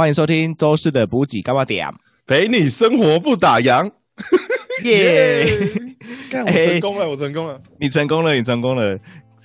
[0.00, 1.86] 欢迎收听周四的补给干嘛点，
[2.26, 3.84] 陪你生活不打烊。
[4.82, 5.44] 耶！
[6.32, 8.98] 看我成功了，我成功了，你成功了，你成功了。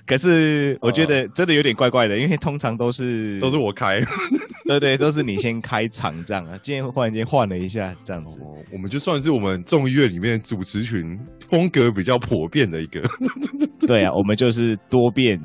[0.06, 4.00] 可是我觉得真的有点怪怪的，因为通常都是都是我开，
[4.66, 6.58] 对对，都是你先开场这样啊。
[6.62, 8.38] 今天忽然间换了一下这样子，
[8.72, 11.18] 我们就算是我们众议院里面主持群
[11.50, 13.02] 风格比较普遍的一个。
[13.86, 15.38] 对啊，我们就是多变，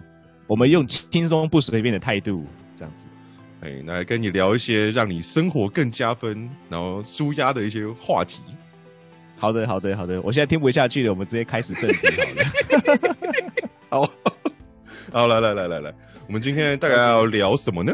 [0.47, 2.45] 我们用轻松不随便的态度
[2.77, 3.03] 这样子。
[3.61, 8.41] 哎，来跟你聊一些让你生活更加分，然后舒压的一些话题。
[9.37, 11.97] 好的，好的，好的，我现在听不下去了，我们直接开始正题
[13.89, 14.09] 好了。
[14.11, 14.13] 好。
[15.11, 15.93] 好，来来来来来，
[16.27, 17.93] 我们今天大概要聊什么呢？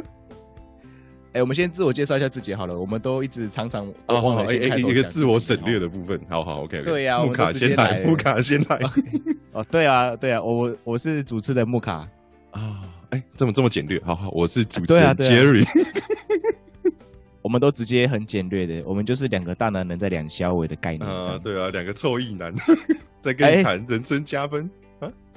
[1.33, 2.77] 哎，我们先自我介绍一下自己好了。
[2.77, 6.19] 我们都一直常常忘了一一个自我省略的部分。
[6.29, 6.81] 好好，OK。
[6.83, 8.79] 对呀，木卡先来，木卡先来。
[9.51, 12.07] 哦，对啊，对啊，我我是主持人木卡
[12.51, 12.86] 啊。
[13.11, 15.65] 哎，这么这么简略，好好，我是主持人 Jerry。
[17.41, 21.09] 我们都直接很简略的，我们就是两个大男人在两小伟的概念。
[21.09, 22.53] 啊，对啊，两个臭意男
[23.21, 24.69] 在跟你谈人生加分。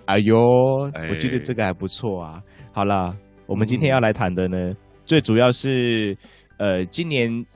[0.07, 2.43] 哎呦，我觉得这个还不错啊。
[2.73, 6.17] 好了，我们今天要来谈的呢，最主要是
[6.59, 7.47] 呃，今年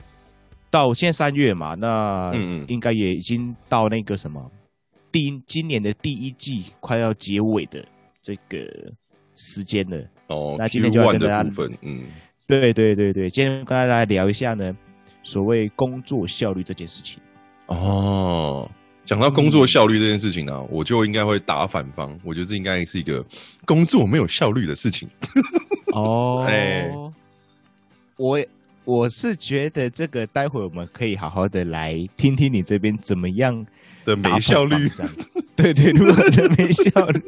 [0.71, 2.31] 到现在三月嘛，那
[2.69, 4.49] 应该也已经到那个什么
[5.11, 7.85] 第今年的第一季快要结尾的
[8.21, 8.57] 这个
[9.33, 10.01] 时间了。
[10.27, 11.49] 哦，那今天就要跟大家，
[11.81, 12.03] 嗯，
[12.47, 14.75] 对对对对，今天跟大家聊一下呢，
[15.23, 17.19] 所谓工作效率这件事情。
[17.67, 18.69] 哦。
[19.05, 22.19] 讲到工作效率这件事情呢，我就应该会打反方。
[22.23, 23.23] 我觉得这应该是一个
[23.63, 25.07] 工作没有效率的事情。
[25.93, 26.89] 哦， 哎，
[28.17, 28.43] 我
[28.83, 33.63] 我是觉得这个待会我们可以好好的来听听你这边怎么样
[34.05, 34.89] 的没效率。
[35.55, 37.21] 对对，如何的没效率？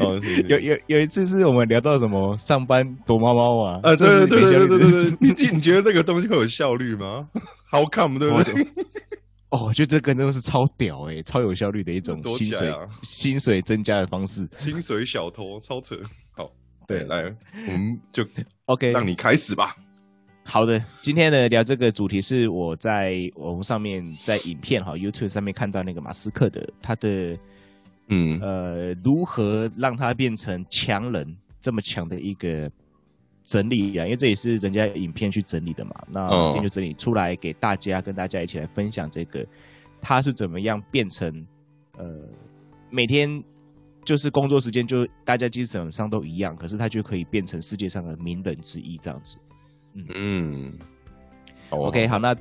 [0.00, 3.80] 哦， 有有有一次是我们聊到什么上班躲猫猫啊？
[3.82, 7.28] 啊，对对对对对对，你 你觉得这个东西会有效率吗
[7.70, 8.66] 好看不对不对？
[9.50, 14.46] 哦，我觉得这个真的是超屌哎，超有效率的一种薪水啊薪水增加的方式。
[14.58, 15.96] 薪水小偷超扯。
[16.30, 16.50] 好，
[16.86, 17.22] 对，来，
[17.66, 18.24] 我们就
[18.66, 19.74] OK，让你开始吧。
[20.44, 27.36] 好的，今天的聊这个主题是我在我们上面在影片哈 YouTube 上面看到那个马斯克的他的
[28.08, 32.70] 嗯呃如何让他变成强人这么强的一个。
[33.44, 35.92] 整理啊，因为这也是人家影片去整理的嘛。
[36.12, 39.42] 那今天就整理出来给大家，跟大家一起来分享这个，
[40.02, 41.46] 他是怎么样变成
[41.96, 42.04] 呃
[42.90, 43.42] 每天
[44.04, 49.38] 就是工作时间就大家基本上都一样，可是他就可以变成世界上的名人之一这样子。
[50.14, 50.70] 嗯
[51.70, 52.36] ，OK，好，那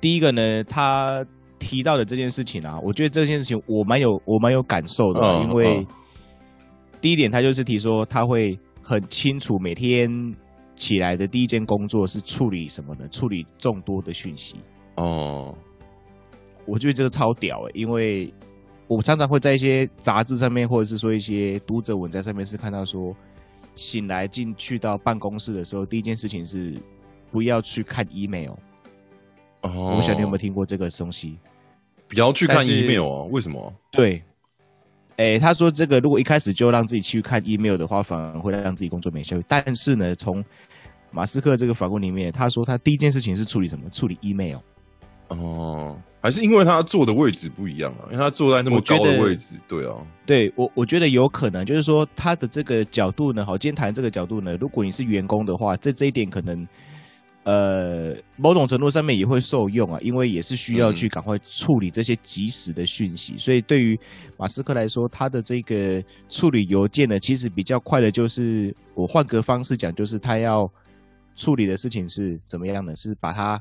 [0.00, 1.26] 第一个呢，他
[1.62, 5.86] 提到的这件事情啊，我觉得这件事情我蛮有我蛮有感受的，因为
[7.00, 8.58] 第一点他就是提说他会。
[8.84, 10.10] 很清楚，每天
[10.74, 13.08] 起来的第一件工作是处理什么呢？
[13.08, 14.56] 处理众多的讯息。
[14.96, 15.56] 哦，
[16.66, 18.34] 我觉得这个超屌诶，因为
[18.88, 23.14] 我常常会在一些杂志上面，或者是说一些读者文章上面，是看到说，
[23.76, 26.76] 醒来进去到办公室的时候，第一件事情是
[27.30, 28.50] 不要去看 email。
[29.62, 31.38] 哦，我不晓得你有没有听过这个东西？
[32.14, 33.22] 不要去看 email 啊？
[33.30, 33.72] 为什么？
[33.90, 34.22] 对。
[35.16, 39.44] 哎，他说这个如果一开始就让自己去看 email 的话，反而会让自己工作没效率。
[39.48, 40.44] 但是呢，从
[41.10, 43.88] 马斯克这个法官里面，他说他第一件事情是处理什么？
[43.90, 44.58] 处理 email。
[45.28, 48.04] 哦，还是因为他坐的位置不一样啊？
[48.10, 49.94] 因为他坐在那么高的位置，对啊。
[50.26, 56.66] 对我，我觉得有可能，就是说他的这个角度呢，好，今天谈这个角度呢，如果你是员工的话，在这一点可能。
[57.44, 63.98] 呃，某种程度上面也会受用啊，因为也是需要去赶快处理这些及时的讯息，所以对于
[64.36, 70.70] 马斯克来说，他的这个处理邮件呢，其实比较快的，就是我换个方式讲，就是他要
[71.34, 72.94] 处理的事情是怎么样的？
[72.94, 73.60] 是把它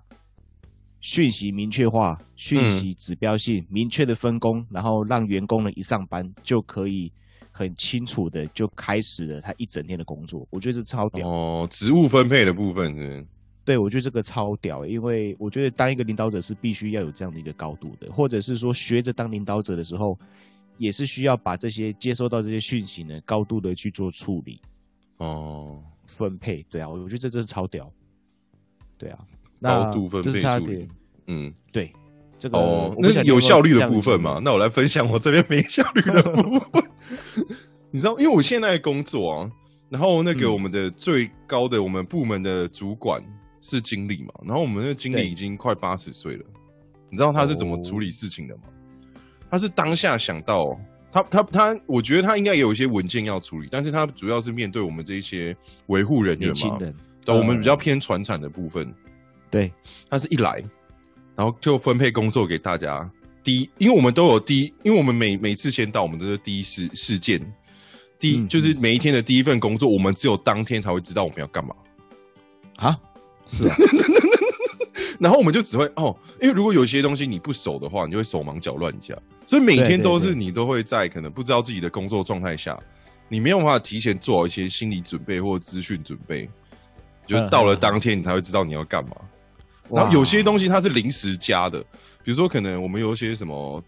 [0.99, 7.11] 讯息明确化、讯息指标性、明确的分工，然后让员工呢一上班就可以
[7.51, 10.47] 很清楚的就开始了他一整天的工作。
[10.51, 13.25] 我觉得是超屌哦，职务分配的部分是。
[13.63, 20.17] 对，我觉得这个超屌，因为我觉得当一个领导者是必须要有这样的一个高度的，或者是说学着当领导者的时候，
[20.79, 24.59] 也是需要把这些接收到这些讯息呢，高度的去做处理，
[25.17, 27.89] 哦，分配，对啊，我我觉得这真是超屌，
[28.97, 29.19] 对啊，
[29.61, 30.87] 高度分配处理，
[31.27, 31.93] 嗯，对，
[32.39, 34.41] 这个哦，那是有效率的部分嘛？
[34.43, 36.83] 那我来分享我这边没效率的部分，
[37.91, 39.51] 你知道，因为我现在工作啊，
[39.87, 43.23] 然后那个我们的最高的我们部门的主管。
[43.61, 44.33] 是经理嘛？
[44.43, 46.43] 然后我们那个经理已经快八十岁了，
[47.09, 48.63] 你知道他是怎么处理事情的吗？
[49.49, 50.79] 他是当下想到，
[51.11, 55.55] 他他他，我觉得他应该也有一些文件要处理，但是他主要是面对我们这一些
[55.87, 56.77] 维护人员嘛，
[57.23, 58.93] 对，我们比较偏传产的部分。
[59.49, 59.71] 对，
[60.09, 60.63] 他是一来，
[61.35, 63.09] 然后就分配工作给大家。
[63.43, 67.41] 第一，因为我们都有第一，因为我们每每次先到，我们都是第一事事件，
[68.17, 71.75] 第一就是每一天的第一份工作，我们只有当天才会知道我们要干嘛。
[72.77, 72.97] 啊，
[73.47, 73.75] 是啊。
[75.19, 79.15] 然后我们就只会哦，因为如果有些东西你不熟的话，你就会手忙脚乱一下。
[79.45, 82.79] 所以每天都是你都会在可能不知道自己的工作状态下，
[83.27, 86.49] 你没有办法提前做好一些心理准备或资讯准备，
[87.27, 89.11] 就到了当天你才会知道你要干嘛。
[89.89, 91.79] 然后有些东西它是临时加的，
[92.23, 93.83] 比如说可能我们有一些什么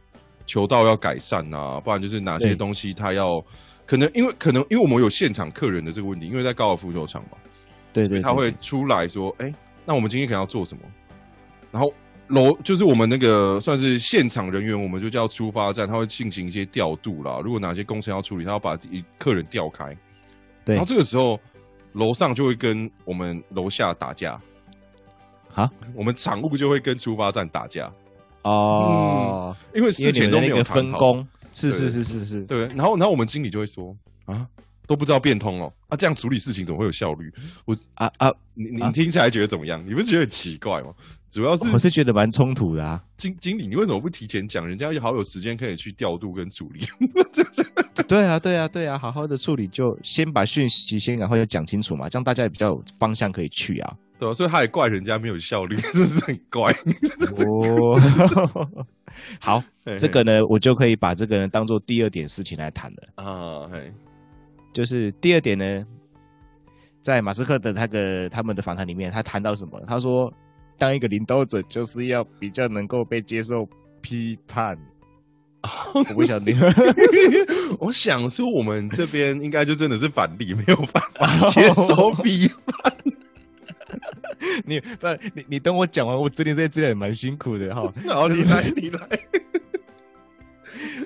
[0.46, 3.44] 球道要改善啊，不然就是哪些东西它要
[3.86, 7.38] 可能因为可能因为我们有现场客人的这个问题，因为在高尔夫球场嘛，
[7.94, 9.54] 对对，他会出来说，哎，
[9.86, 10.82] 那我们今天可能要做什么？
[11.72, 11.94] 然后
[12.28, 17.40] 楼就是我们那个算是现场人员，我们就叫出发站，他会进行一些调度啦。
[17.44, 18.78] 如果哪些工程要处理，他要把
[19.18, 19.96] 客人调开。
[20.66, 21.40] 对，然后这个时候
[21.94, 24.40] 楼上就会跟我们楼下打架。
[25.54, 27.92] 啊，我们场务就会跟出发站打架。
[28.44, 31.28] 哦，因为事前都没有分工。
[31.52, 32.66] 是是是是是，对。
[32.70, 34.48] 然后然后我们经理就会说啊。
[34.88, 35.96] 都不知道变通哦啊！
[35.96, 37.32] 这样处理事情怎么会有效率？
[37.66, 39.84] 我啊啊，你你听起来觉得怎么样？
[39.88, 40.94] 你不是觉得很奇怪吗？
[41.30, 43.02] 主要是我是觉得蛮冲突的啊。
[43.18, 44.68] 经经理，你为什么不提前讲？
[44.68, 46.82] 人家好有时间可以去调度跟处理。
[48.08, 53.94] 对啊，对啊，对啊，好好的处理，就先把讯息先然后要讲清楚嘛，这样大家也比较有方向可以去啊。
[54.20, 56.72] 对啊，所以他也怪人家没有效率， 是不是很怪？
[57.48, 58.76] 哦，
[59.40, 59.64] 好，
[59.98, 63.68] 这个呢，我就可以把这个呢当做第二点事情来谈了啊。
[63.72, 63.92] 嘿。
[64.74, 65.86] 就是第二点呢，
[67.02, 69.80] 在马斯克的那个他们的访谈里面，他谈到什么？
[69.88, 70.34] 他说，
[70.78, 73.68] 当一个领导者就是要比较能够被接受
[74.02, 74.78] 批判。
[75.94, 76.54] 我不晓得，
[77.80, 82.94] 我想说，我们这边应该就真的是反例，没有办法接受批判。
[84.66, 87.82] 你不，你你等我讲完，我这边在这里蛮辛苦的哈。
[88.10, 89.08] 好，你来，你来。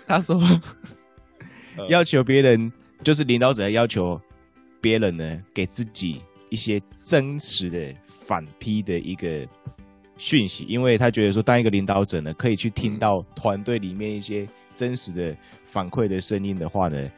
[0.07, 0.41] 他说，
[1.89, 2.71] 要求别人。
[3.03, 4.19] 就是领导者要求
[4.81, 9.45] 别人呢，给自己一些真实的反批的一个
[10.17, 17.09] 讯息，因为他觉得说，当一个领导者呢，可以去听到团队里面一些真实的反馈的声音的话呢，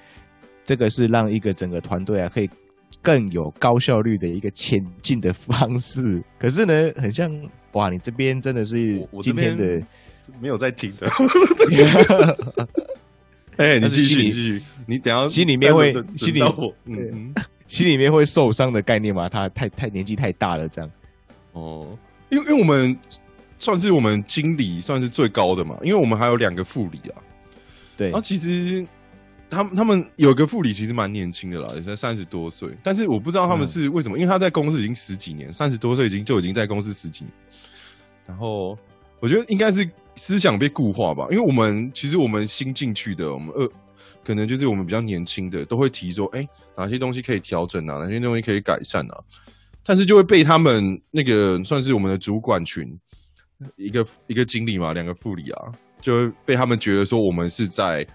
[0.63, 2.49] 这个是让一个整个团队啊，可以
[3.01, 6.21] 更有高效率的一个前进的方式。
[6.37, 7.31] 可是呢，很像
[7.73, 9.81] 哇，你这边真的是今天的
[10.39, 11.07] 没有在听的。
[13.59, 16.41] 哎， 你继续，继续，你等下心里面会心里
[16.85, 17.33] 嗯，
[17.67, 19.27] 心里面会受伤的概念嘛？
[19.27, 20.89] 他太太年纪太大了，这样
[21.51, 21.97] 哦。
[22.29, 22.97] 因为因为我们
[23.57, 27.19] 算是我们经理算是最高的嘛，因为我们还有两个副理啊。
[27.97, 28.87] 对，然后其实
[29.49, 32.69] 他们他们有个副理其实蛮年轻的啦，也才三十多岁。
[32.81, 37.31] 但是我不知道他们是为什么，因为他在公司已经十几年，三十多岁已经就已经在公司十几年。
[38.25, 38.77] 然后
[39.19, 39.87] 我觉得应该是。
[40.15, 43.69] 思想被固化吧，因为我们其实我们新进去的，我们二
[44.23, 49.17] 可能就是我们比较年轻的，都会提说，哎，哪些东西可以调整啊，哪些东西可以改善啊，
[49.83, 52.99] 但是就会被他们那个算是我们的主管群，
[53.75, 55.71] 一个一个经理嘛，两个副理啊，
[56.01, 58.05] 就会被他们觉得说我们是在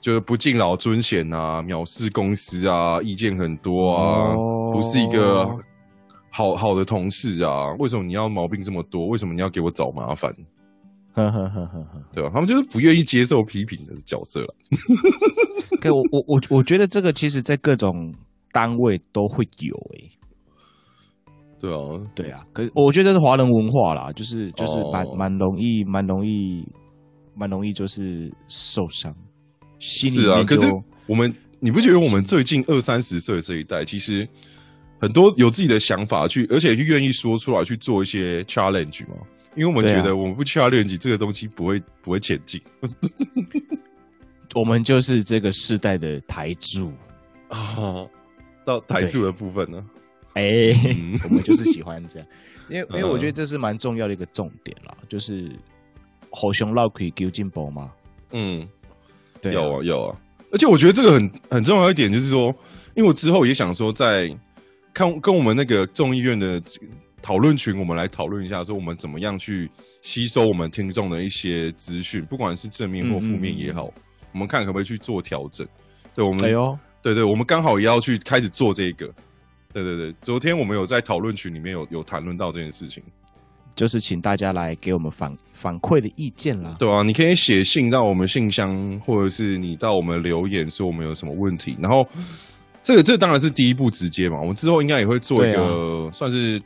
[0.00, 4.34] 就是不敬老尊贤啊，藐视公司啊，意见很多啊，
[4.72, 5.46] 不是一个
[6.30, 9.06] 好好的同事啊，为什么你要毛病这么多？
[9.08, 10.34] 为什么你要给我找麻烦？
[11.12, 12.30] 呵呵呵呵呵，对吧？
[12.32, 14.54] 他们就是不愿意接受批评的角色了。
[15.80, 18.14] 可我我我我觉得这个其实，在各种
[18.52, 20.10] 单位都会有诶。
[21.60, 21.78] 对啊，
[22.14, 22.42] 对啊。
[22.52, 26.64] 可我觉得这是华人文化啦，就是就是蛮蛮容易蛮容易
[27.34, 29.14] 蛮容易就是受伤。
[29.78, 30.66] 是啊，可是
[31.06, 34.26] 我们你不觉得我们最近二三十岁这一代，其实
[35.00, 39.16] 很多有自己的想法，去而且愿意说出来去做一些 challenge 吗？
[39.56, 42.60] 因为我们觉得我们不需要练级，这个东西不会不会前进。
[44.54, 46.92] 我们就是这个世代的台柱
[47.48, 48.06] 啊，
[48.64, 49.84] 到台柱的部分呢？
[50.34, 50.42] 哎，
[51.24, 52.28] 我们就是喜欢这样，
[52.68, 55.50] 因为因为我觉得这是蛮重要的一个重点啦，就是
[56.30, 57.90] 好熊老可以丢进步吗？
[58.30, 58.68] 嗯，
[59.40, 60.16] 对，有啊有啊，
[60.52, 62.46] 而且我觉得这个很很重要一点就是说，
[62.94, 64.32] 因为我之后也想说，在
[64.94, 66.62] 看跟我们那个众议院的。
[67.22, 69.70] 讨论群，我们来讨论一下，说我们怎么样去
[70.02, 73.92] 吸收我们听众的一些资讯，不管是正面或负面也好，
[74.32, 75.66] 我们看可不可以去做调整。
[76.14, 79.06] 对，我们，哎呦，对对，我们刚好也要去开始做这个。
[79.72, 83.00] 对对对，昨天我们有在讨论群里面有有谈论到这件事情，
[83.76, 86.74] 就是请大家来给我们反反馈的意见啦。
[86.76, 92.04] 对啊，你可以写信到我们信箱，或者是你到我们留言说我们有什么问题，然后
[92.82, 94.40] 这个这当然是第一步直接嘛。
[94.40, 96.60] 我们之后应该也会做一个算是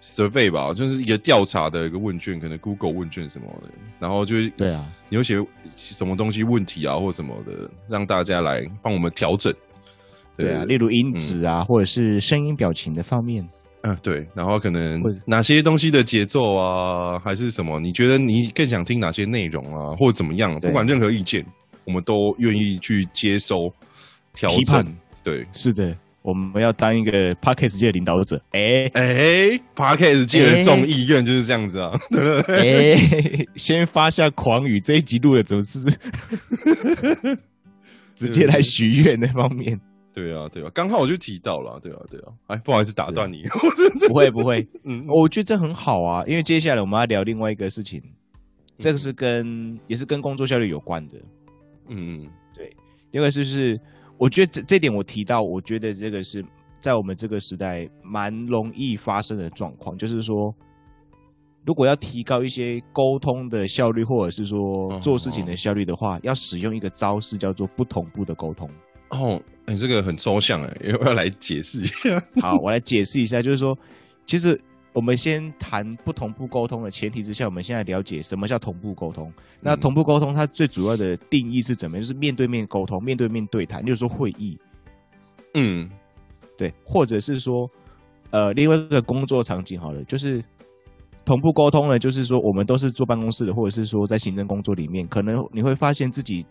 [0.00, 3.68] survey 吧，就是一个调查的一个问卷，可能 Google 问卷什么的。
[3.98, 5.36] 然后就是对啊，你有写
[5.76, 9.52] 什么东西问题啊，或什么的，让大家来帮我们调整。
[10.36, 13.46] 对啊，例如音质啊，或者是声音表情的方面。
[13.82, 14.26] 嗯，对。
[14.34, 17.78] 然后可能哪些东西的节奏啊，还是什么？
[17.78, 20.58] 你觉得你更想听哪些内容啊，或者怎么样？
[20.60, 21.44] 不管任何意见，
[21.84, 23.70] 我们都愿意去接收、
[24.34, 24.96] 调整。
[25.22, 28.40] 对，是的，我们要当一个 Parkes 界的领导者。
[28.50, 31.92] 哎哎，Parkes 界的众议院就是这样子啊。
[32.48, 32.96] 哎，
[33.56, 35.78] 先发下狂语，这一集录的怎么是？
[38.14, 39.80] 直接来许愿那方面？
[40.12, 43.44] 对啊，对啊，刚好我就提到了，对啊，对啊，哎，不好意思打断你，
[44.06, 48.02] 不会不会， 嗯，我觉得这很好啊，因为接下来我们要聊另外一个事情，
[48.76, 51.16] 这个是跟也是跟工作效率有关的，
[51.88, 52.76] 嗯，对，
[53.12, 53.80] 另外就是
[54.20, 56.44] 我觉得这这点我提到，我觉得这个是
[56.78, 60.54] 在我们这个时代蛮容易发生的状况，就是说，
[61.64, 64.60] 如果要提高一些沟通的效率，或者是说
[65.00, 68.68] 做事情的效率的话，要使用一个招式叫做不同步的沟通。
[69.08, 72.22] 哦，你这个很抽象哎，要不要来解释一下？
[72.42, 73.74] 好，我来解释一下，就是说，
[74.26, 74.60] 其实
[74.92, 79.32] 我们先谈不同步沟通的前提之下，我们现在了解什么叫同步沟通。
[79.60, 82.02] 那同步沟通它最主要的定义是怎么样？
[82.02, 84.58] 就是面对面沟通，面对面对谈，就是说会议。
[85.54, 85.88] 嗯，
[86.58, 87.70] 对，或者是说，
[88.30, 90.42] 呃，另外一个工作场景好了，就是
[91.24, 96.44] 同步沟通呢，就是说我们都是坐办公室的，或者是说在行政工作里面，可能你会发现自己。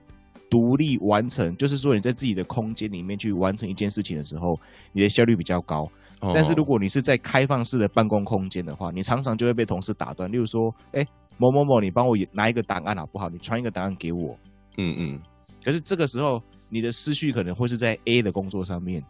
[0.51, 4.59] 独立完成，就是说你在自己的空间里面去完成一件事情的时候，
[4.93, 5.85] 你的效率比较高。
[6.21, 10.29] 但是如果你是在开放式的办公空间的话，你常常就会被同事打断。
[10.31, 11.05] 例如说，哎，
[11.37, 13.29] 某某某，你帮我拿一个档案好不好？
[13.29, 14.37] 你传一个档案给我。
[14.77, 15.19] 嗯嗯。
[15.63, 19.03] 可是这个时候，你的思绪可能会是在 A 的工作上面。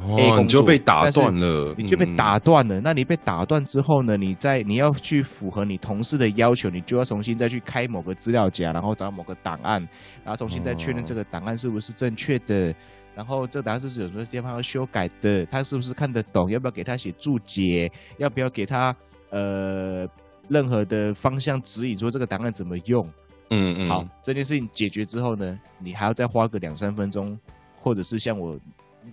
[0.00, 2.80] 哦，你就被打断了，你就被打断了。
[2.80, 4.16] 那你被打断之后呢？
[4.16, 9.80] 你在你要去符合你同事的要求，你就要重新再去开某个资料夹，然后找某个档案，
[10.24, 12.74] 然后重新再确认这个档案是不是正确的。
[13.14, 15.44] 然后这答案是不是有什么地方要修改的？
[15.46, 16.50] 他是不是看得懂？
[16.50, 17.90] 要不要给他写注解？
[18.18, 18.94] 要不要给他
[19.30, 20.06] 呃
[20.48, 23.06] 任何的方向指引，说这个档案怎么用？
[23.50, 23.88] 嗯嗯。
[23.88, 27.38] 好，这件事情解决之后呢，你还要再花个两三分钟，
[27.78, 28.58] 或者是像我。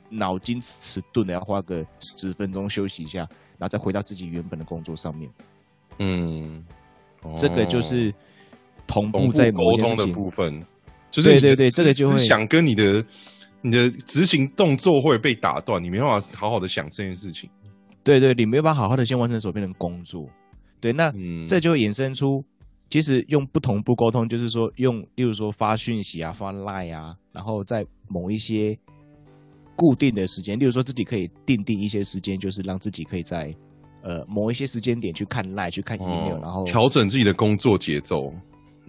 [0.10, 3.20] 脑筋迟钝的要花个十分钟休息一下，
[3.58, 5.32] 然后再回到自己原本的工作上面。
[6.00, 6.62] 嗯，
[7.38, 8.14] 这个就是
[8.86, 10.62] 同步在沟通的部分，
[11.10, 13.04] 就是对对对，这个就会想跟你的
[13.62, 17.50] 你的执行动作会被打断，你没办法好好的想这件事情。
[18.04, 20.28] 对对，你没办法好好的先完成手边的工作。
[20.80, 21.12] 对，那
[21.48, 22.44] 这就衍生出，
[22.90, 28.78] 其实用不同步沟通，就是说用，例如说发讯息啊，发 line 啊，然后在某一些。
[29.80, 33.56] 固定的时间，例如说自己可以定定一些时间，就是让自己可以在
[34.02, 38.34] 呃某一些时间点去看 line 去看 email，然后调整自己的工作节奏。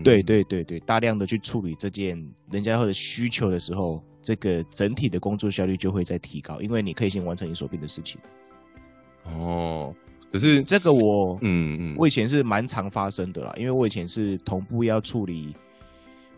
[0.02, 2.16] 对对对对，大量的去处理这件
[2.50, 8.20] 人家或者需求的时候，这个整体的工作效率就会在提高，因为你可以先完成你手边的事情。
[9.24, 9.94] 哦，
[10.32, 15.54] 可是这个我嗯嗯，我以前是蛮常发生的啦，因为我以前是同步要处理。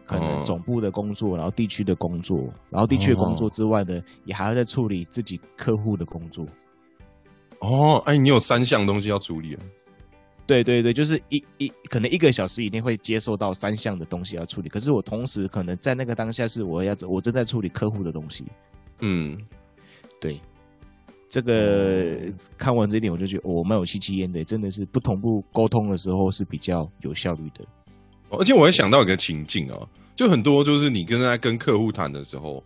[0.07, 6.45] 可能总部的工作，然后地区的工作，然后地区的工作之外呢，也还要在处理自己客户的工作。
[7.61, 9.63] 哦，哎，你有三项东西要处理啊？
[10.51, 14.69] 对对对，就是一一可能一个小时一定会接受到三项的东西要处理。
[14.69, 18.45] 可是我同时可能在那个当下是我要我正在处理客户的东西。
[18.99, 19.39] 嗯，
[20.21, 20.41] 对，
[21.29, 22.19] 这个
[22.59, 27.65] 看完这一点，我就觉得我蛮有戚戚焉的，真的是不同步沟通的时候是比较有效率的。
[28.31, 29.79] 而且我还想到一个情境啊。
[30.17, 32.61] 就很多，就是你跟在跟客户谈的时候，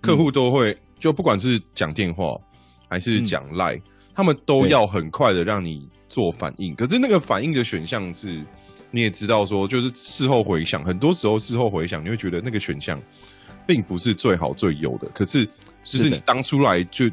[0.00, 2.38] 客户都会就不管是讲电话
[2.88, 3.76] 还是讲赖，
[4.14, 6.74] 他们都要很快的让你做反应。
[6.74, 8.42] 可是那个反应的选项是，
[8.90, 13.00] 你也知道说，就是事后回想，很多时候事后回想，你会觉得那个选项
[13.66, 15.08] 并不是最好最优的。
[15.14, 15.44] 可是
[15.82, 17.10] 就是你当初来就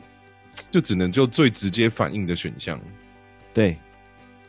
[0.72, 2.80] 就只能就最直接反应的选项，
[3.54, 3.78] 对。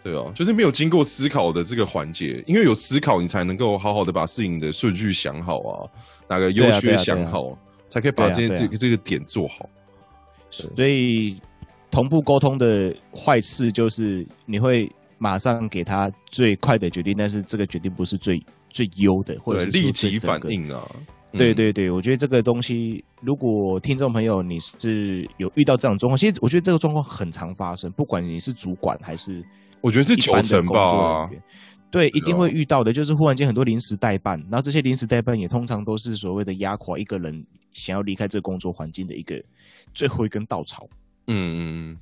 [0.04, 5.86] 对哦，就是没有经过思考的这个环节，因为有思考，你才能够好好的把事情的顺序想好啊，
[6.28, 7.56] 哪个优缺想好，
[7.88, 9.70] 才可以把这这这个点做好。
[10.50, 11.40] 所以
[11.92, 20.82] 同步沟通的坏事就是你会马上给他最快的决定，但是这个决定不是最最优的，或者是立即反应啊。
[21.32, 29.42] 对对对，我觉得这个东西，如果听众朋友你是有遇到这种状况，其实我觉得这个状况很常发生，不管你是主管还是。
[29.80, 31.28] 我觉得是九成吧，
[31.90, 39.34] 对，一定会遇到的，就是忽然间很多临时代办，然后这些临时代办也通常都是所谓的压垮一个人想要离开这个工作环境的一个
[39.92, 40.86] 最后一根稻草。
[41.26, 41.98] 嗯嗯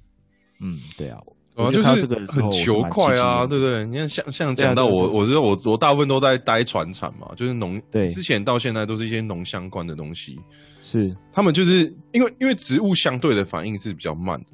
[0.61, 1.19] 嗯，对啊。
[1.57, 1.89] 哦，就是
[2.27, 3.85] 很求快啊，对不对？
[3.85, 10.39] 你看，像像讲到我，我知道我我大部分都在待船产嘛，就是农，对，之前到现在都是一些农相关的东西。
[10.81, 14.47] 是，他们就是因为因为植物相对的反应是比较慢的，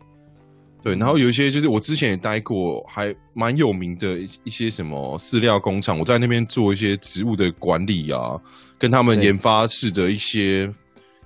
[0.83, 0.97] 对。
[0.97, 8.41] 然后有一些就是我之前也待过，还蛮有名的一一些什么饲料工厂，我在那边做一些植物的管理啊，
[8.79, 10.69] 跟他们研发室的一些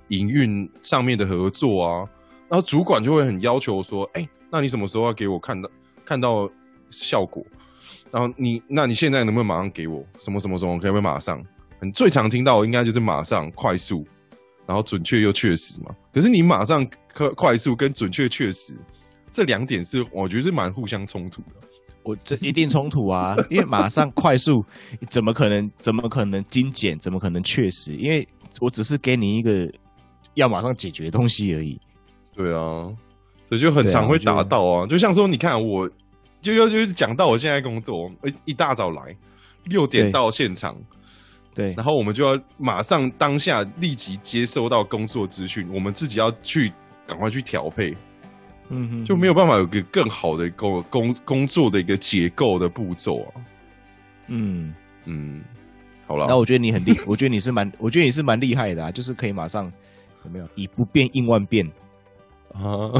[0.09, 2.07] 营运上面的合作啊，
[2.51, 4.27] 然后主管就会很要求说，哎。
[4.53, 5.71] 那你什么时候要给我看到
[6.03, 6.51] 看到
[6.89, 7.41] 效果？
[8.11, 10.77] 然后你，那你现在能不能马上给我什么什么什么？
[10.77, 11.41] 可不可以马上？
[11.79, 14.05] 很最常听到应该就是马上、快速，
[14.67, 15.95] 然后准确又确实嘛。
[16.13, 18.75] 可是你马上、快快速跟准确确实
[19.31, 21.67] 这两点是我觉得是蛮互相冲突的。
[22.03, 23.37] 我这一定冲突啊！
[23.49, 24.65] 因为马上快速
[25.09, 25.71] 怎么可能？
[25.77, 26.99] 怎么可能精简？
[26.99, 27.95] 怎么可能确实？
[27.95, 28.27] 因为
[28.59, 29.71] 我只是给你一个
[30.33, 31.79] 要马上解决的东西而已。
[32.41, 32.89] 对啊。
[33.45, 35.89] 所以就很常会达到啊，就像说，你看，我
[36.41, 38.09] 就又就讲到我现在工作，
[38.45, 39.13] 一大早来，
[39.65, 40.73] 六点到现场，
[41.53, 46.71] 对，然后我们就要马上当下立即接收到工作资讯，我们自己要去
[47.05, 47.93] 赶快去调配，
[48.69, 53.31] 嗯哼，就没有办法有个更好的工工工作的一个结构的步骤啊，
[54.27, 54.73] 嗯。
[55.05, 55.41] 嗯，
[56.07, 59.65] 好了，那我觉得你很厉，我觉得你是蛮，我觉得你是蛮厉害的啊，就是可以马上
[60.23, 61.69] 有没有以不变应万变。
[62.53, 62.91] 啊，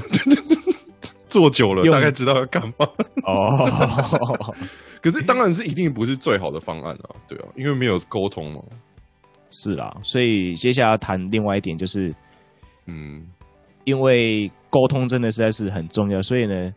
[1.28, 2.86] 做久了大概知道要干嘛
[3.26, 4.56] 哦。
[5.02, 8.62] 可是当然是一定不是最好的方案啊，对啊，因为没有沟通嘛。
[9.50, 12.14] 是啦，所以接下来谈另外一点就是，
[12.86, 13.26] 嗯，
[13.84, 16.72] 因为沟通真的实在是很重要，所以呢，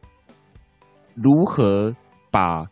[1.14, 1.94] 如何
[2.30, 2.64] 把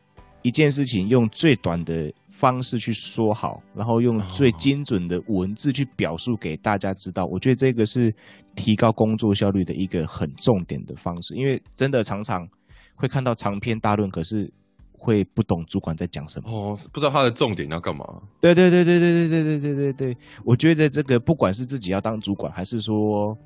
[0.43, 8.13] 一件事情用最短的方式去说好，然后用最精准的文字去表述给大家知道，我觉得这个是
[8.55, 11.35] 提高工作效率的一个很重点的方式。
[11.37, 12.47] 因为真的常常
[12.95, 14.53] 会看到长篇大论，可是
[14.93, 18.05] 会不懂主管在讲什么哦，不知道他的重点要干嘛。
[18.41, 23.37] 对对对对对对对对对对对，我觉得这个不管是自己要当主管，还是说。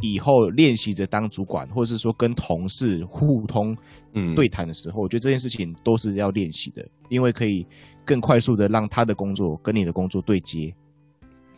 [0.00, 3.76] 以后练习着当主管，或者是说跟同事互通、
[4.14, 7.66] 嗯对谈的时候，我觉得这件事情都是要练习的，因为可以
[8.04, 10.72] 更快速的让他的工作跟你的工作对接，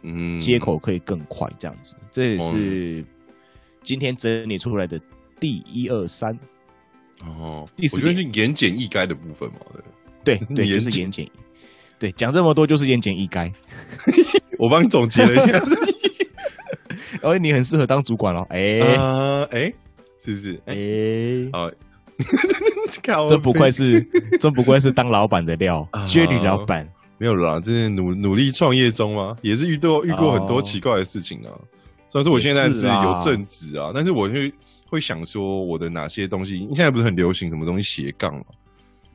[0.02, 1.94] 嗯，接口可以更快，这样子。
[2.10, 3.04] 这也是
[3.82, 5.00] 今天整理出来的
[5.38, 6.36] 第一二三
[7.24, 9.58] 哦，第四是言简意赅的部分嘛？
[10.24, 11.28] 对对对，就是言简，
[11.98, 13.52] 对，讲这么多就是言简意赅。
[14.58, 15.58] 我帮你总结了一下。
[17.22, 18.80] 哦，你很适合当主管哦，哎，
[19.50, 19.72] 哎，
[20.20, 20.60] 是不是？
[20.66, 20.74] 哎，
[21.52, 21.72] 哦，
[23.28, 24.00] 真不愧是，
[24.40, 31.52] 真不愧是当老板的料，薛女老板没有啦，就是努努力创业中啊，也是遇到遇过很多奇怪的事情啊。
[32.08, 34.52] 虽然说我现在是有正职啊，但是我会
[34.86, 38.44] 会想说我的哪些东西，现在不是很流行什么东西斜杠嘛？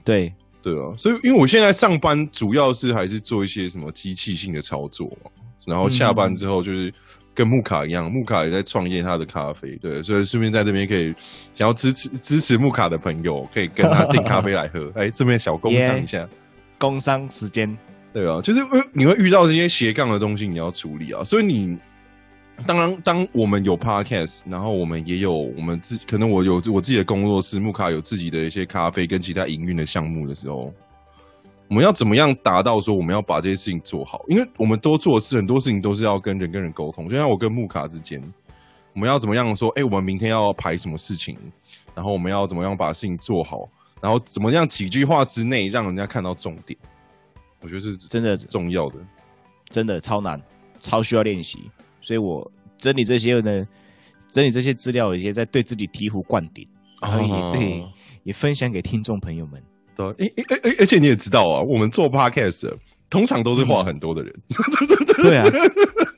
[0.04, 5.32] 对对啊，所以因为我现在上班主要是还是做一些什么机器性的操作嘛，
[5.66, 6.94] 然后下班之后就是。
[7.36, 11.14] 跟木卡一样，木卡也在创业他的咖啡，对，所以顺便在这边可以
[11.54, 14.90] 想要支持支持木卡的朋友，可以跟他订咖啡来喝。
[14.96, 16.28] 哎，这边小工商一下，
[16.80, 17.78] 工商时间，
[18.14, 18.62] 对啊，就是
[18.94, 21.24] 你会遇到这些斜杠的东西，你要处理啊。
[21.24, 21.78] 所以你
[22.66, 30.74] 当然，当我们有 podcast，然后我们也有我们自可能我有我自己的工作室，木卡有自己的一些咖啡跟其他营运的项目的时候。
[31.68, 34.24] 我们要怎么样达到说我们要把这些事情做好？
[34.28, 37.10] 因为我们都做事，很多事情都是要跟人跟人沟通。
[37.10, 38.22] 就像我跟木卡之间，
[38.94, 39.70] 我们要怎么样说？
[39.70, 41.38] 哎，我们明天要排什么事情？
[41.96, 43.68] 然后我们要怎么样把事情做好？
[44.02, 46.78] 然后怎么样几句话之内让人家看到重点？
[47.62, 48.98] 我觉得是真的重要的，
[49.70, 50.40] 真的超难，
[50.80, 51.72] 超需要练习。
[52.00, 53.68] 所以我整理这些呢，
[54.28, 56.68] 整理这些资料，一些在对自己醍醐灌顶，
[57.02, 57.88] 然后也对
[58.24, 59.64] 也分享给听众朋友们。
[59.96, 60.12] 对，而
[60.50, 62.72] 而而而且你也知道啊，我们做 podcast
[63.10, 64.34] 通常都是话很多的人，
[65.24, 65.46] 对啊，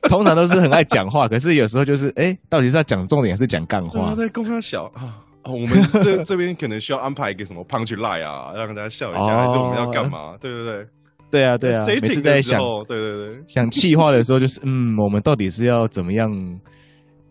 [0.08, 4.14] 通常都是很爱讲话，可是有时候就是，哎，到底是要讲重点还是讲干话？
[4.14, 5.68] 在公开小啊，我们
[6.02, 10.36] 这这边可能需要安排一个什么 punch line 啊，让大家笑一下，还是我们要干嘛？
[10.40, 10.86] 对对对，
[11.30, 16.30] 对啊对啊，每次在想，对对对，想气话的时候，就是嗯，我们到底是要怎么样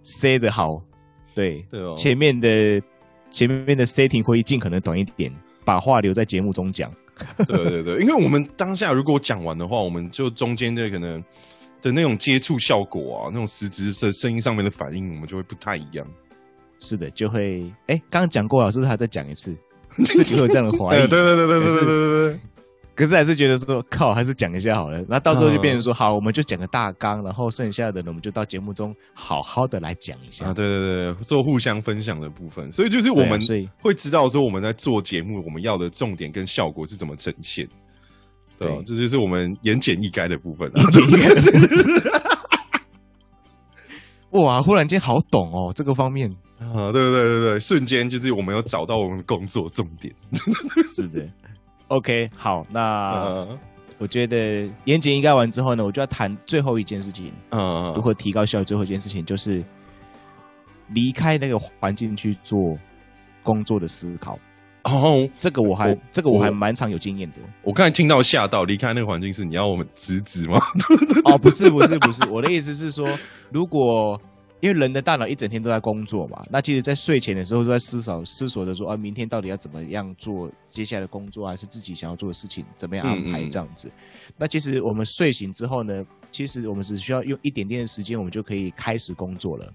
[0.03, 0.81] say 的好？
[1.35, 2.81] 对对哦，前面的
[3.29, 5.31] 前面的 setting 会议尽可能短一点。
[5.67, 6.89] 把话留在节目中讲，
[7.45, 11.21] 对对对，因为我们当下如果讲完的话，我们就中间的可能
[11.81, 16.07] 的那种接触效果啊，那种实质的声音上面的反应，我们就会不太一样。
[16.79, 19.53] 是的，就会哎，刚刚讲过了，是不是还再讲一次？
[20.05, 20.99] 自己会有这样的怀疑？
[20.99, 22.39] 对对对对对对对对。
[22.97, 24.99] 可是还是觉得说靠，还是讲一下好了。
[25.07, 30.47] 那到时候就变成说，好，我们就讲个大纲，然后剩下的呢，我们就到节目中好好的来讲一下。
[30.47, 32.71] 啊，对对对，做互相分享的部分。
[32.71, 33.39] 所以就是我们
[33.79, 37.69] 会知道说，我们在做节目，我们要的重点跟效果是怎么呈现。
[38.57, 40.67] 对，这就是我们言简意赅的部分。
[44.31, 46.27] 哇，忽然间好懂哦，这个方面
[46.59, 50.11] 啊，对对对对对，瞬间就是我们有找到我们工作重点。
[50.87, 51.23] 是的。
[51.89, 53.47] OK，好，那
[53.97, 57.31] 我觉得严谨应该完之后呢，我就要谈最后一件事情。
[57.51, 58.65] 嗯，如何提高效率？
[58.65, 59.63] 最后一件事情就是
[60.89, 62.77] 离开那个环境去做
[63.41, 64.37] 工作的思考。
[64.83, 67.37] 哦，这个我还这个我还蛮常有经验的。
[67.61, 70.59] 我刚才听到吓到，离开那个环境是你要我们辞职吗？
[71.23, 73.07] 哦，不是不是不是，我的意思是说，
[73.51, 74.19] 如果。
[74.59, 83.91] 因为人的大脑一整天都在工作嘛，那其实，在睡前的时候都在思索、思索着说啊，明天到底要怎么样做接下来的工作，还是自己想要做的事情怎么样安排这样子。
[84.35, 89.71] 那其实我们睡醒之后呢，其实我们只需要用一点点的时间，我们就可以开始工作了，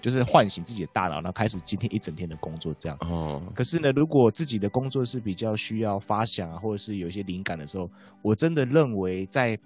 [0.00, 2.96] 就是唤醒自己的大脑，然后开始今天一整天的工作这样。
[3.00, 3.42] 哦。
[3.52, 7.90] 可是呢，如果自己的工作是比较需要发想啊，或者是有一些灵感的时候，
[8.22, 9.58] 我真的认为在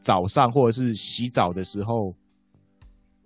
[0.00, 2.12] 早上或者是洗澡的时候。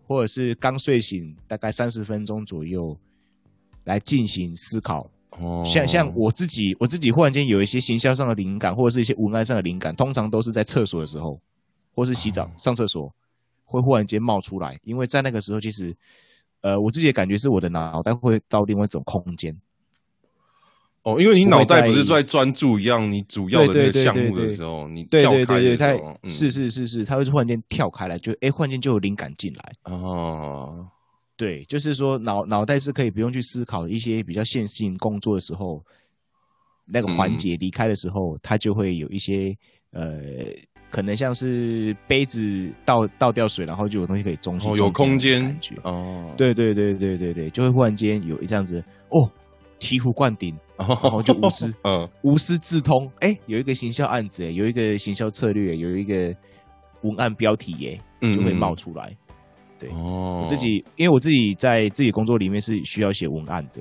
[0.09, 2.97] 或者是刚睡醒，大概三十分钟左右
[3.85, 5.09] 来进行思考。
[5.33, 11.39] 哦，像像我自己，我自己忽然间有一些行销上的灵感，或者是一些文案上的灵感，通常都是在厕所的时候，
[11.95, 13.15] 或是洗澡、上厕所，
[13.65, 14.81] 会忽然间冒出来。
[14.83, 15.95] 因为在那个时候，其实，
[16.63, 19.55] 呃，我自己的感觉是我的脑袋会到另外一种空间。
[21.05, 29.73] 哦，因为你脑袋不是在专注一样，你主要的那个项目的时候，你跳开的时候，是是是是，它会突然间跳开来，就哎，忽然间就有灵感进来。
[29.85, 30.87] 哦，
[31.37, 35.83] 对，就是说脑脑袋是可以不用去思考一些比较线性工作的时候，
[36.93, 39.57] 那个环节离开的时候，它就会有一些
[39.93, 40.21] 呃，
[40.91, 45.75] 可能像是杯子倒倒掉水，然后就有东西可以中心，有空间感觉。
[45.85, 49.31] 哦，对对对对对对，就会忽然间有这样子哦，
[49.79, 50.57] 醍醐灌顶。
[50.79, 53.11] 然后就无私， 嗯，无私自通。
[53.19, 56.33] 哎，有一个行销案子，哎，有一个行销策略，有一个
[57.03, 58.01] 文案标题，耶，
[58.33, 59.13] 就会冒出来。
[59.77, 63.81] 对，哦，我自己，因为我自己在自己工作里面是需要写文案的。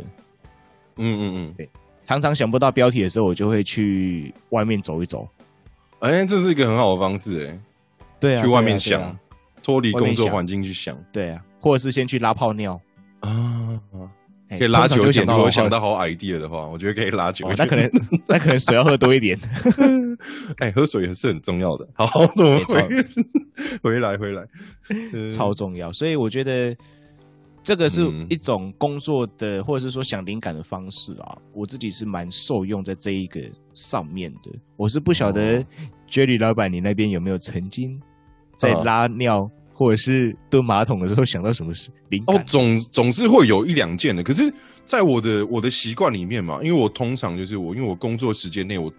[0.95, 1.69] 嗯嗯嗯，对，
[2.03, 5.27] 常常想不到标题的时候，我就会去外面走一走。
[5.99, 7.59] 哎，这是一个很好的方式，哎，
[8.19, 9.15] 对啊，去外面想，
[9.61, 12.73] 脱离工作环境去想，对啊，或者是先去拉泡尿
[13.19, 13.79] 啊。
[14.49, 17.49] 可以拉久一点，如果想到好 idea 的话，我觉得可以拉久。
[17.57, 17.89] 那可能
[18.27, 19.37] 那可能水要喝多一点。
[20.59, 21.87] 哎，喝水也是很重要的。
[21.93, 23.05] 好，回
[23.81, 24.47] 回来回来，
[25.29, 25.91] 超重要。
[25.91, 26.75] 所以我觉得
[27.61, 31.37] 这个是一种工作的，或者是说想灵感的方式啊。
[31.53, 33.41] 我自己是蛮受用在这一个
[33.73, 34.51] 上面的。
[34.75, 35.63] 我是不晓得
[36.09, 38.01] Jerry 老板，你那边有没有曾经
[38.55, 39.49] 在拉尿？
[39.77, 42.35] 或者是蹲马桶的时候想到什么事灵感？
[42.35, 44.23] 哦，总总是会有一两件的。
[44.23, 44.51] 可是，
[44.85, 48.91] 在我的我的习惯里面嘛，因为我通常就是我，因为我工作时间内，我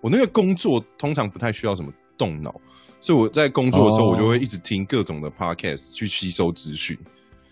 [0.00, 2.54] 我那个工作通常不太需要什么动脑，
[3.00, 6.96] 所以我在工作的时候，我就会一直听各种的 podcast 去吸收资讯。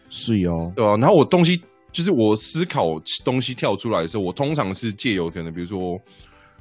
[0.08, 0.96] 是哦，对啊？
[0.98, 1.60] 然后我东西
[1.90, 2.84] 就是我思考
[3.24, 6.00] 东西跳出来的时候，我通常是借由可能比如说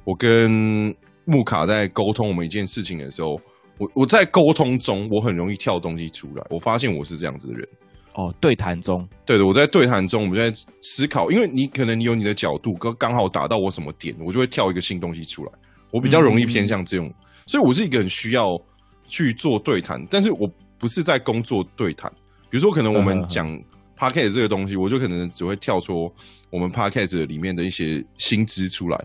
[0.02, 0.92] 我跟
[1.24, 3.40] 木卡在沟通我们一件事情的时候。
[3.78, 6.44] 我我在沟通中，我很容易跳东西出来。
[6.50, 7.68] 我发现我是这样子的人。
[8.14, 15.52] 哦，对谈中，对的，我在对谈中，我们在思考，因为你可能你有你的角度，刚刚好打到我什么点，我就会跳一个新东西出来。
[15.92, 17.14] 我比较容易偏向这种，
[17.46, 18.60] 所以我是一个很需要
[19.06, 22.12] 去做对谈，但是我不是在工作对谈。
[22.50, 23.48] 比如说，可能我们讲
[23.96, 26.12] podcast 这个东西，我就可能只会跳出
[26.50, 28.98] 我们 podcast 里面的一些新知出来，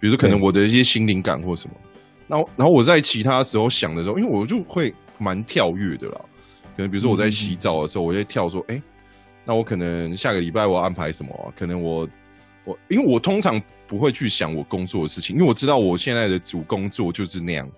[0.00, 1.76] 比如说可能我的一些心灵感或什么。
[2.28, 6.20] 然后，然后我在其他时候想的时候，因为我就会蛮跳跃的啦。
[6.76, 8.80] 可能比如说我在洗澡的时候，我会跳说：“哎，
[9.44, 11.54] 那我可能下个礼拜我要安排什么？
[11.58, 12.08] 可能我
[12.64, 17.68] 我，因为我通常不会去想我工作的事情，因为我知道我现在的主工作就是那样，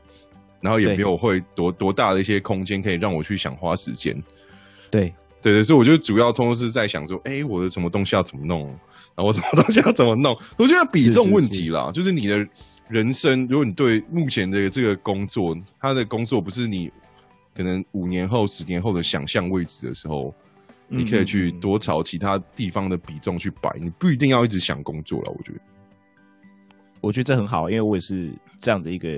[0.60, 4.14] 然后也没有会多多大的一些空间可以让我去想花时间。
[4.90, 8.66] 对对对，所以我觉得主要通是在想说：哎，我的什么东西要怎么弄？
[9.14, 10.36] 然后我什么东西要怎么弄？
[10.58, 12.46] 我觉得比重问题啦，就是你的。
[12.90, 16.90] 人生，如果你对目前的这个工作，他的工作不是你
[17.54, 20.34] 可能五年后、十年后的想象位置的时候，
[20.88, 25.32] 你可以去多朝其他地方的比重去摆，你不一定要一直想工作了。
[25.36, 25.60] 我觉得，
[27.00, 29.08] 我觉得这很好，因为我也是这样的一个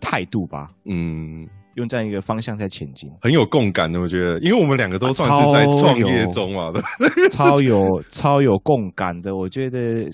[0.00, 0.68] 态度吧。
[0.84, 4.00] 嗯，用这样一个方向在前进，很有共感的。
[4.00, 6.80] 我觉得，因为我们两个都算是在创业中嘛的，
[7.28, 9.34] 超有超有共感的。
[9.34, 10.08] 我觉得。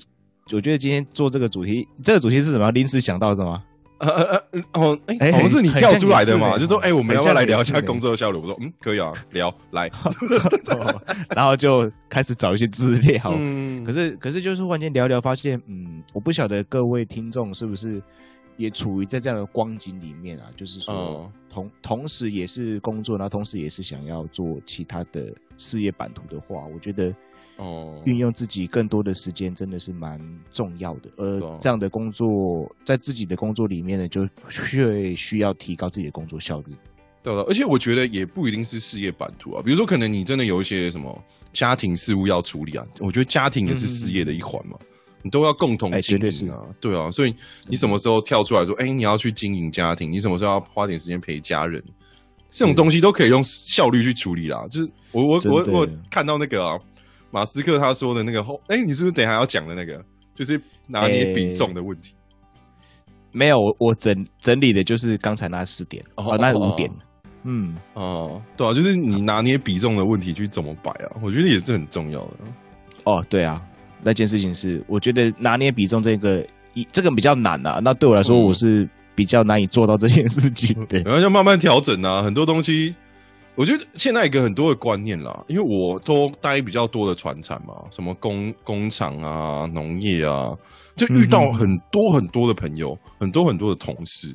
[0.51, 2.71] 我觉得今天做这个主题，这个主题是什么？
[2.73, 3.63] 临时想到什么？
[3.99, 6.59] 呃呃呃，哦，哎，不是你跳出来的嘛？
[6.59, 8.39] 就说，哎，我们要不要来聊一下工作的效率？
[8.39, 9.89] 我说，嗯，可以啊，聊来，
[11.37, 13.33] 然后就开始找一些资料。
[13.33, 18.03] 嗯，可是可是就是忽然间聊聊，发现，嗯，我不晓得各位听众是不是
[18.57, 20.51] 也处于在这样的光景里面啊？
[20.57, 27.15] 就是说，同同时也是工作，然后同时也是想要做其他的事业版图的话，我觉得。
[27.57, 31.11] 哦，运用自己更多的时间真的是蛮重要的。
[31.17, 34.27] 而，这样的工作在自己的工作里面呢，就
[34.73, 36.75] 越需要提高自己的工作效率。
[37.23, 39.63] 对了，而且我觉得也不一定是事业版图啊。
[39.63, 44.77] 比如说，可能你真的有一些什么家庭事务要处理啊，我觉得家庭也是事业的一环嘛，
[45.23, 46.59] 你都要共同经营啊。
[46.81, 47.35] 对啊，所以
[47.69, 51.81] 你什么时候跳出来说，哎，你要去经营家庭，你什么时候要花点时间陪家人，
[52.51, 54.67] 这种东西都可以用效率去处理啦。
[54.69, 56.77] 就是我我我我看到那个啊。
[57.33, 60.01] 马斯克他说的那个后，哎，你是不是等下要讲的那个，
[60.35, 62.15] 就是拿捏比重的问题？
[63.33, 66.91] 没有，我我整整理的就是刚才那四点，哦，那五点，
[67.45, 71.17] 嗯，哦，对啊，就是你拿捏比重的问题去怎么摆啊？
[71.23, 72.37] 我觉得也是很重要的。
[73.05, 73.63] 哦，对啊，
[74.03, 77.81] 那件事情是，我觉得拿捏比重这个一这个比较难啊。
[77.83, 80.85] 那对我来说，我是比较难以做到这件事情。
[80.87, 82.95] 对，然后要慢慢调整啊，很多东西。
[83.55, 90.57] 我觉得现在一个很多的观念啦，因为我都待比较多的船产嘛，什么工工厂啊、农业啊，
[90.97, 94.35] 就遇到很多很多的朋友，很多很多的同事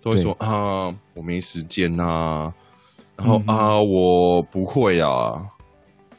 [0.00, 2.50] 都会说啊，我没时间呐，
[3.16, 5.42] 然后啊，我不会啊，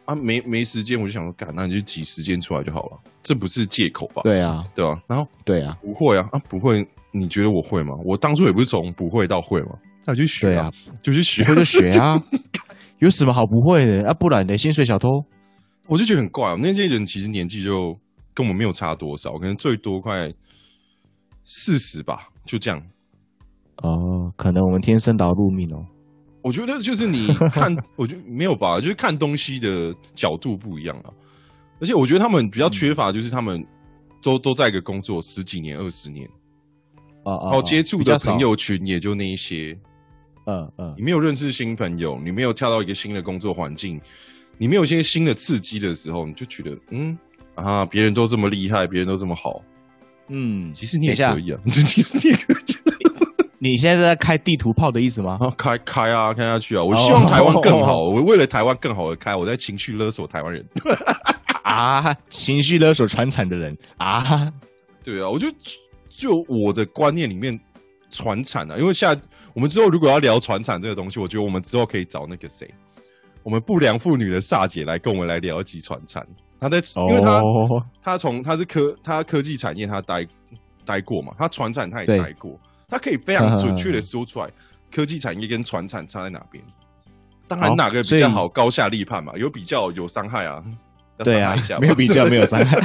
[0.05, 4.21] 啊，没没时间，我就想说，干，那你就挤时间出来就好了，这不是借口吧？
[4.21, 7.97] 对啊，对啊，然后对啊，不会啊，啊，不会，你觉得我会吗？
[8.05, 9.71] 我当初也不是从不会到会嘛。
[10.09, 10.71] 那就学啊，
[11.03, 12.19] 就去学，会就学啊，
[12.97, 14.13] 有什么好不会的啊？
[14.13, 15.23] 不然的薪水小偷，
[15.85, 16.55] 我就觉得很怪啊。
[16.59, 17.95] 那些人其实年纪就
[18.33, 20.33] 跟我们没有差多少，可能最多快
[21.45, 22.81] 四十吧，就这样。
[23.83, 25.85] 哦，可能我们天生导入命哦。
[26.41, 31.13] 我觉得就是你看， 我觉得没有吧，就是看东西的角度不一样啊。
[31.79, 33.63] 而且我觉得他们比较缺乏，就是他们
[34.23, 36.27] 都都在一个工作十几年、二十年，
[37.25, 39.77] 哦哦，然后接触的朋友群也就那一些。
[40.45, 43.99] 嗯嗯，你没有认识新朋友，你没有跳到一个新的工作环境，
[44.57, 47.17] 你没有一些新的刺激的时候，你就觉得嗯
[47.55, 49.61] 啊，别人都这么厉害，别人都这么好，
[50.29, 52.57] 嗯，其实你也可以啊， 其实你也可以。
[53.61, 55.37] 你现在是在开地图炮的意思吗？
[55.57, 56.81] 开开啊，开下去啊！
[56.81, 60.65] 我希望台湾更好，我为了台湾更好的开，我在情绪勒索台湾人
[61.63, 64.49] 啊，情绪勒索传产的人啊，
[65.03, 65.47] 对啊，我就
[66.09, 67.59] 就我的观念里面。
[68.09, 69.15] 船产啊，因为下
[69.53, 72.69] 我们之后如果要聊船产这个东西，我觉得我们之后可以找那个谁，
[73.43, 76.25] 我们不良妇女的萨姐来跟我们来聊一集船产。
[76.59, 76.77] 她在，
[77.09, 77.41] 因为她
[78.01, 80.27] 她从她是科她科技产业她待
[80.83, 84.49] 待过嘛，她船产她也待过，她可以非常准确的说出来
[84.91, 86.63] 科技产业跟船产差在哪边。
[87.47, 90.61] 当然哪个比较好，高下立判嘛，有比较有伤害啊。
[91.19, 92.77] 对啊，没有比较没有伤害。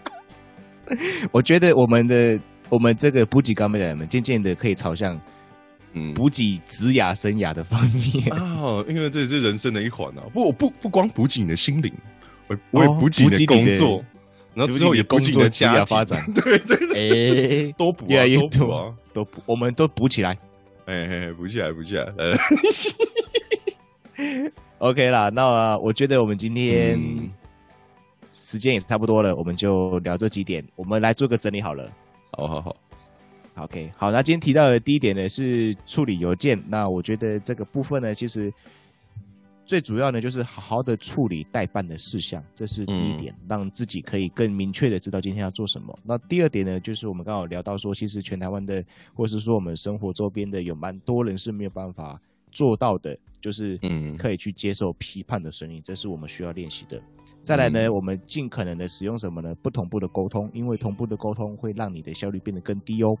[1.32, 2.38] 我觉得我们的。
[2.70, 5.20] 我们这个补给高美的人们，渐渐的可以朝向
[5.92, 10.22] 嗯补给职涯生涯的方面啊，因为这是人生的一环啊。
[10.32, 11.92] 不，我不不光补给你的心灵，
[12.46, 14.04] 我我也补给你的工作，
[14.54, 16.24] 然后之后也补给你的家发展。
[16.32, 20.36] 对 对，哎，多补啊，多补啊，多补，我们都补起来。
[20.86, 22.06] 哎，补起来，补起来。
[24.78, 26.98] OK 啦，那我觉得我们今天
[28.32, 31.90] 时间也差不多了，我们就聊这几点，我们来做个整理好了。
[32.32, 32.76] 好好好
[33.56, 34.10] ，OK，好。
[34.10, 36.62] 那今天提到的第一点呢是处理邮件。
[36.68, 38.52] 那我觉得这个部分呢，其实
[39.66, 45.96] 最主要呢就是好好的处理代办的事项，这是第一点，让自己可以更明确的知道今天要做什么。
[46.04, 48.82] 那第二点呢，就是我们刚好聊到说，其实全台湾的，
[49.14, 52.20] 或是说我们生活周边的，有蛮多人是没有办法
[52.52, 57.00] 做到的，就是嗯，可以去接受批判的声音，这是我们需要练习的。
[57.42, 59.54] 再来呢，我们尽可能的使用什么呢？
[59.62, 63.16] 不同步的沟通，因为同步的沟通会让你的效率变得更低哦。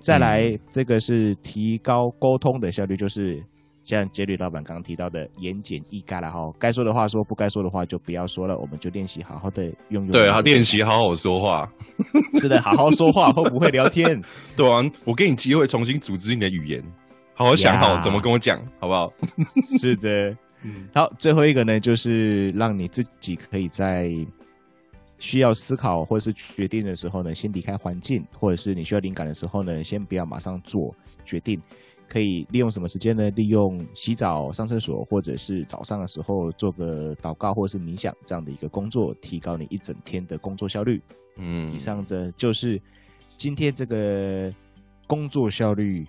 [0.00, 3.42] 再来，这个是提高沟通的效率，就是
[3.82, 6.52] 像杰里老板刚刚提到的言简意赅了哈。
[6.58, 8.58] 该说的话说，不该说的话就不要说了。
[8.58, 10.10] 我们就练习好好的用用。
[10.10, 11.72] 对啊，练习好好说话。
[12.40, 14.20] 是的，好好说话，会不会聊天？
[14.56, 16.82] 对啊，我给你机会重新组织你的语言，
[17.36, 19.12] 好好想好怎么跟我讲，好不好？
[19.78, 20.34] 是的。
[20.94, 24.10] 好，最后一个呢，就是让你自己可以在
[25.18, 30.94] 需要思考或者是决定的时候呢，先离开环境，或者是你需要灵感的时候呢，先不要马上做
[31.26, 31.60] 决定，
[32.08, 33.30] 可以利用什么时间呢？
[33.32, 41.02] 利用洗澡、上厕所，或者是早上的时候做个祷告，或者是冥想这样的一个工作，提高你一整天的工作效率。
[41.36, 42.80] 嗯，以上的就是
[43.36, 44.50] 今天这个
[45.06, 46.04] 工作效率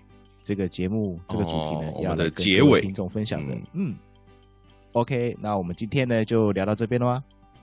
[0.48, 3.54] 这个节目这个主题呢，要的结尾听众分享的。
[3.74, 3.94] 嗯
[4.92, 7.22] ，OK，那我们今天呢就聊到这边了吗？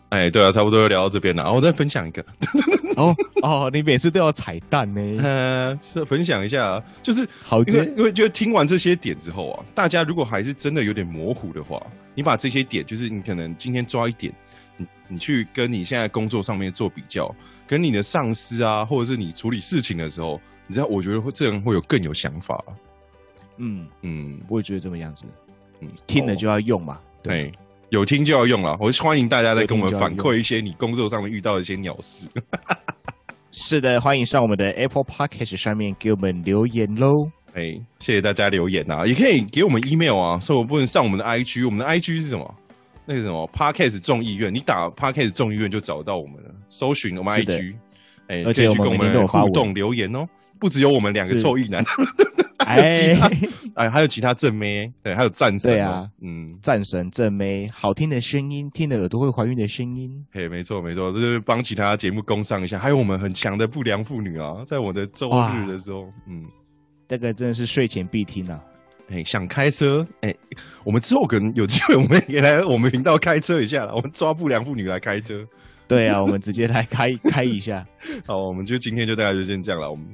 [0.09, 1.51] 哎，对啊，差不多聊到这边了。
[1.51, 2.23] 我再分享一个。
[2.95, 5.01] 哦哦，你每次都要彩蛋呢？
[5.19, 14.31] 嗯，是分享一下，就是好，因为因为就听完这些点之后啊，大家如果还是真的有点模糊的话，你把这些点，就是你可能今天抓一点，
[14.77, 17.33] 你你去跟你现在工作上面做比较，
[17.67, 22.61] 跟你的上司啊，或者是你处理事情的时候，你知道，我觉得会这人会有更有想法。
[23.57, 25.25] 嗯嗯，我也觉得这么样子。
[25.81, 26.99] 嗯，听了就要用嘛。
[27.23, 27.51] 对。
[27.91, 32.27] 有听就要用了，我欢迎大家再跟我们反馈一些你工作上面遇到的一些鸟事。
[33.51, 37.29] 是的，欢迎上我们的 Apple Podcast 上面给我们留言喽。
[37.53, 40.39] 哎，谢谢大家留言啊，也可以给我们 email 啊。
[40.39, 42.55] 所以我不能上我们的 IG，我们的 IG 是什么？
[43.05, 46.51] 那个什么 Podcast 众议院，你打 Parkes 众议院就找到我们了。
[46.69, 47.75] 搜寻我们 IG，
[48.27, 50.27] 哎，可以去跟我们互动留言哦。
[50.59, 51.83] 不只有我们两个臭意男。
[52.57, 53.29] 还有其他，
[53.75, 62.79] 哎，还有其他正妹，对，还有战神，对啊，嗯，战神正妹，好听的声音，听的耳朵会怀孕的声音，嘿，没错没错，就是帮其他节目供上一下。
[62.79, 66.43] 还有我们很强的不良妇女啊，在我的周日的时候，嗯，
[67.07, 68.59] 这个真的是睡前必听啊。
[69.09, 70.35] 哎，想开车，哎，
[70.83, 73.93] 我们之后可能有机会，我们也来我们频道开车一下了。
[73.95, 75.45] 我们抓不良妇女来开车，
[75.87, 77.85] 对啊，我们直接来开 开一下。
[78.25, 80.05] 好，我们就今天就大概就先这样了，我们。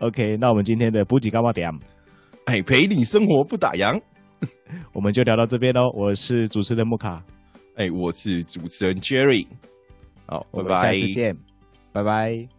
[0.00, 1.70] OK，那我们今天的补给干嘛点？
[2.46, 4.00] 哎，陪你生活不打烊，
[4.92, 5.90] 我们就聊到这边喽。
[5.94, 7.22] 我是主持人木卡，
[7.76, 9.46] 哎，我是主持人 Jerry，
[10.26, 11.36] 好，拜拜，下次见，
[11.92, 12.57] 拜拜。